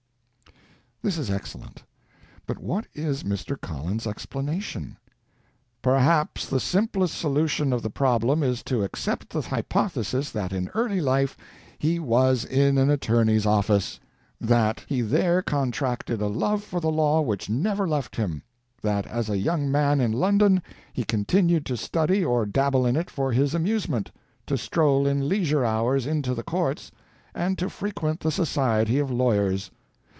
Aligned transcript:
This 1.03 1.17
is 1.17 1.31
excellent. 1.31 1.81
But 2.45 2.59
what 2.59 2.85
is 2.93 3.23
Mr. 3.23 3.59
Collins's 3.59 4.05
explanation? 4.05 4.97
"Perhaps 5.81 6.45
the 6.45 6.59
simplest 6.59 7.17
solution 7.17 7.73
of 7.73 7.81
the 7.81 7.89
problem 7.89 8.43
is 8.43 8.61
to 8.65 8.83
accept 8.83 9.29
the 9.31 9.41
hypothesis 9.41 10.29
that 10.29 10.53
in 10.53 10.67
early 10.75 11.01
life 11.01 11.35
he 11.79 11.97
was 11.97 12.45
in 12.45 12.77
an 12.77 12.91
attorney's 12.91 13.47
office(!), 13.47 13.99
that 14.39 14.85
he 14.87 15.01
there 15.01 15.41
contracted 15.41 16.21
a 16.21 16.27
love 16.27 16.63
for 16.63 16.79
the 16.79 16.91
law 16.91 17.19
which 17.21 17.49
never 17.49 17.87
left 17.87 18.15
him, 18.17 18.43
that 18.83 19.07
as 19.07 19.27
a 19.27 19.39
young 19.39 19.71
man 19.71 19.99
in 19.99 20.11
London 20.11 20.61
he 20.93 21.03
continued 21.03 21.65
to 21.65 21.75
study 21.75 22.23
or 22.23 22.45
dabble 22.45 22.85
in 22.85 22.95
it 22.95 23.09
for 23.09 23.31
his 23.31 23.55
amusement, 23.55 24.11
to 24.45 24.55
stroll 24.55 25.07
in 25.07 25.27
leisure 25.27 25.65
hours 25.65 26.05
into 26.05 26.35
the 26.35 26.43
Courts, 26.43 26.91
and 27.33 27.57
to 27.57 27.71
frequent 27.71 28.19
the 28.19 28.29
society 28.29 28.99
of 28.99 29.09
lawyers. 29.09 29.71